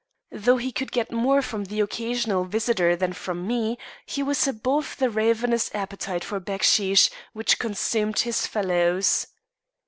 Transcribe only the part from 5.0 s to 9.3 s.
ravenous appetite for backsheesh which consumed his fellows.